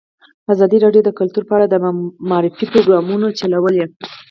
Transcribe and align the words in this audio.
ازادي 0.53 0.77
راډیو 0.85 1.05
د 1.05 1.09
کلتور 1.19 1.43
په 1.47 1.53
اړه 1.57 1.65
د 1.69 1.75
معارفې 2.29 2.65
پروګرامونه 2.71 3.27
چلولي. 3.39 3.83